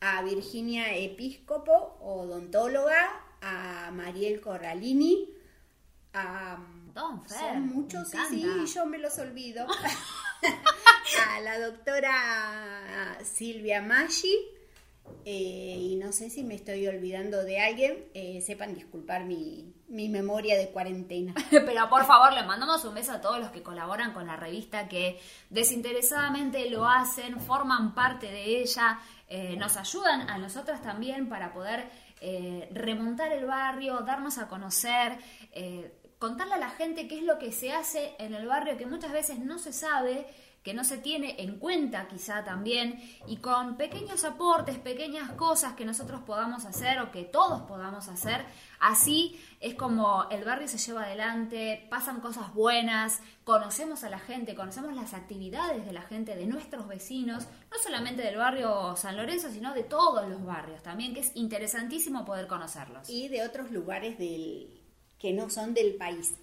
[0.00, 3.10] a Virginia Episcopo, odontóloga,
[3.40, 5.28] a Mariel Corralini,
[6.14, 6.58] a...
[6.94, 9.66] Don Fer, Son muchos, sí, sí, yo me los olvido.
[11.28, 14.36] a la doctora Silvia Maggi,
[15.26, 20.08] eh, y no sé si me estoy olvidando de alguien, eh, sepan disculpar mi, mi
[20.08, 21.34] memoria de cuarentena.
[21.50, 24.86] Pero por favor, le mandamos un beso a todos los que colaboran con la revista,
[24.86, 31.52] que desinteresadamente lo hacen, forman parte de ella, eh, nos ayudan a nosotras también para
[31.52, 32.04] poder
[32.70, 35.18] remontar el barrio, darnos a conocer,
[36.18, 39.12] contarle a la gente qué es lo que se hace en el barrio, que muchas
[39.12, 40.26] veces no se sabe
[40.64, 45.84] que no se tiene en cuenta quizá también y con pequeños aportes, pequeñas cosas que
[45.84, 48.46] nosotros podamos hacer o que todos podamos hacer,
[48.80, 54.54] así es como el barrio se lleva adelante, pasan cosas buenas, conocemos a la gente,
[54.54, 59.50] conocemos las actividades de la gente, de nuestros vecinos, no solamente del barrio San Lorenzo,
[59.50, 63.10] sino de todos los barrios también, que es interesantísimo poder conocerlos.
[63.10, 64.80] y de otros lugares del,
[65.18, 66.34] que no son del país.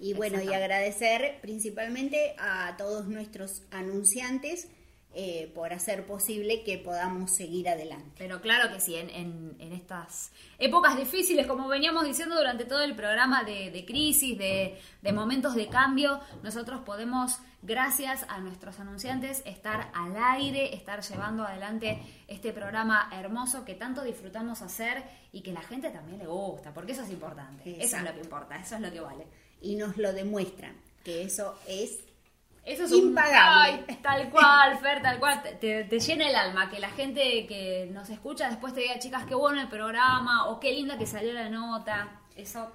[0.00, 4.68] Y bueno, y agradecer principalmente a todos nuestros anunciantes
[5.12, 8.12] eh, por hacer posible que podamos seguir adelante.
[8.16, 12.82] Pero claro que sí, en, en- en estas épocas difíciles, como veníamos diciendo durante todo
[12.82, 18.78] el programa de, de crisis, de, de momentos de cambio, nosotros podemos, gracias a nuestros
[18.78, 21.98] anunciantes, estar al aire, estar llevando adelante
[22.28, 26.92] este programa hermoso que tanto disfrutamos hacer y que la gente también le gusta, porque
[26.92, 27.82] eso es importante.
[27.82, 29.26] Eso es lo que importa, eso es lo que vale.
[29.60, 31.98] Y nos lo demuestran, que eso es
[32.64, 33.78] Eso es Impagable.
[33.78, 35.42] Un, Ay, tal cual, Fer, tal cual.
[35.60, 39.34] Te- llena el alma que la gente que nos escucha después te diga, chicas, qué
[39.34, 42.20] bueno el programa o qué linda que salió la nota.
[42.36, 42.70] Eso,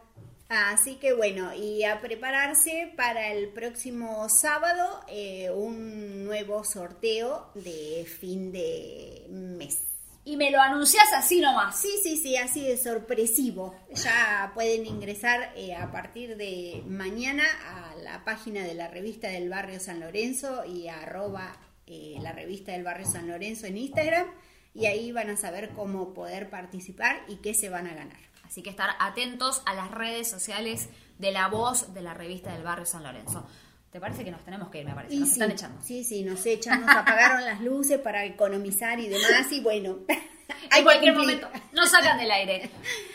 [0.48, 8.06] Así que bueno, y a prepararse para el próximo sábado eh, un nuevo sorteo de
[8.06, 9.80] fin de mes.
[10.26, 11.80] Y me lo anuncias así nomás.
[11.80, 13.76] Sí, sí, sí, así de sorpresivo.
[13.94, 19.50] Ya pueden ingresar eh, a partir de mañana a la página de la revista del
[19.50, 21.56] barrio San Lorenzo y arroba
[21.86, 24.28] eh, la revista del barrio San Lorenzo en Instagram
[24.74, 28.20] y ahí van a saber cómo poder participar y qué se van a ganar.
[28.44, 32.64] Así que estar atentos a las redes sociales de la voz de la revista del
[32.64, 33.48] barrio San Lorenzo.
[33.96, 34.86] ¿Te parece que nos tenemos que ir?
[34.86, 35.16] Me parece.
[35.16, 35.82] Y Nos sí, están echando.
[35.82, 40.00] Sí, sí, nos echan, nos apagaron las luces para economizar y demás y bueno.
[40.70, 41.48] hay en cualquier momento.
[41.72, 42.70] Nos sacan del aire.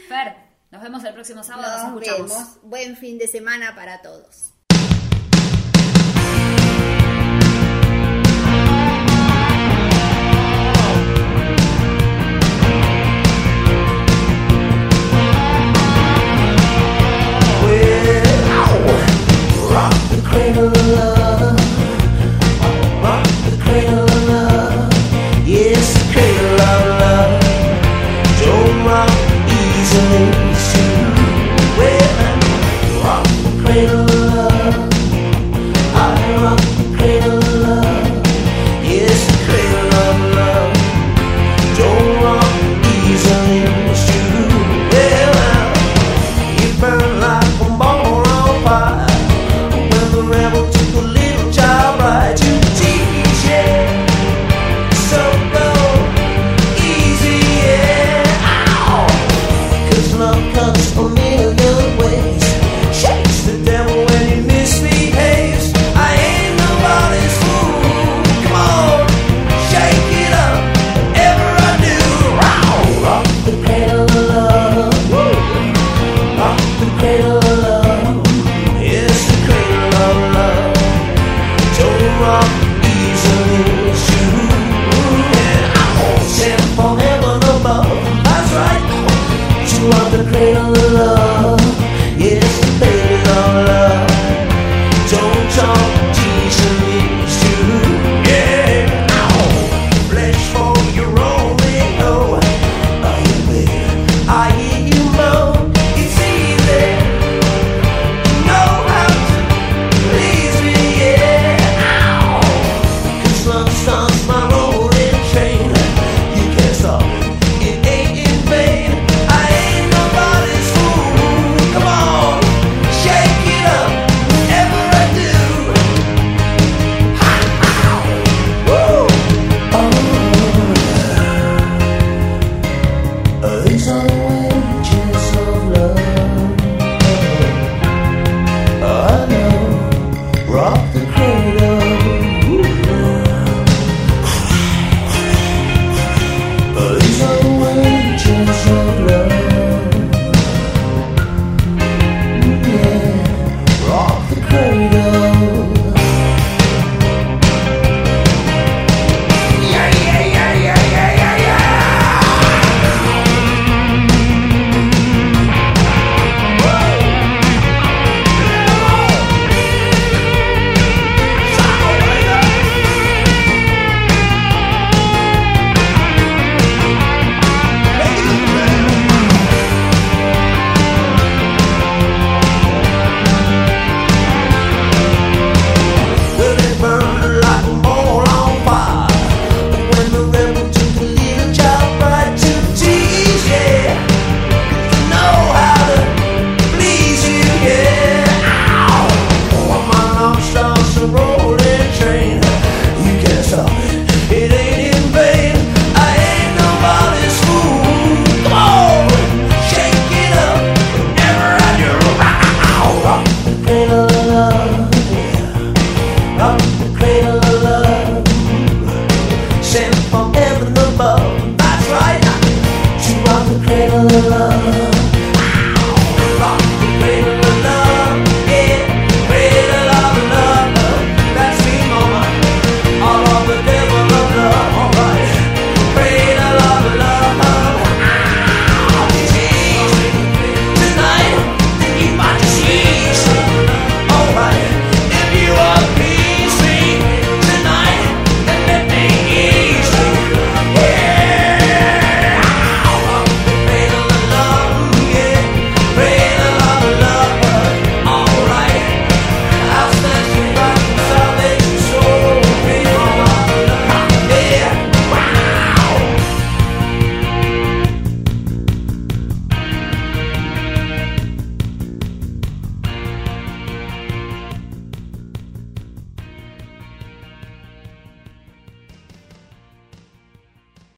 [0.09, 0.37] Fer,
[0.71, 1.71] nos vemos el próximo sábado.
[1.71, 2.31] Nos, Nos escuchamos.
[2.31, 2.59] vemos.
[2.63, 4.50] Buen fin de semana para todos.
[20.31, 21.20] cradle of